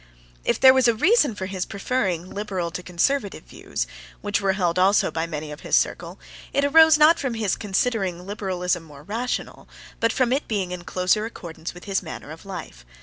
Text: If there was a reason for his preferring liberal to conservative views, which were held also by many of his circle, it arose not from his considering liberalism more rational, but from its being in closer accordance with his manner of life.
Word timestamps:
If 0.43 0.59
there 0.59 0.73
was 0.73 0.87
a 0.87 0.95
reason 0.95 1.35
for 1.35 1.45
his 1.45 1.67
preferring 1.67 2.27
liberal 2.27 2.71
to 2.71 2.81
conservative 2.81 3.43
views, 3.43 3.85
which 4.21 4.41
were 4.41 4.53
held 4.53 4.79
also 4.79 5.11
by 5.11 5.27
many 5.27 5.51
of 5.51 5.59
his 5.59 5.75
circle, 5.75 6.19
it 6.53 6.65
arose 6.65 6.97
not 6.97 7.19
from 7.19 7.35
his 7.35 7.55
considering 7.55 8.25
liberalism 8.25 8.81
more 8.81 9.03
rational, 9.03 9.69
but 9.99 10.11
from 10.11 10.33
its 10.33 10.45
being 10.47 10.71
in 10.71 10.85
closer 10.85 11.25
accordance 11.25 11.75
with 11.75 11.83
his 11.83 12.01
manner 12.01 12.31
of 12.31 12.47
life. 12.47 12.83